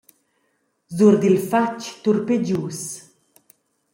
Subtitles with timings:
[0.95, 2.81] Sur dil fatg turpegius.